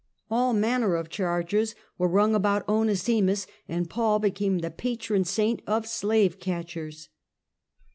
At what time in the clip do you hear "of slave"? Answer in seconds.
5.67-6.39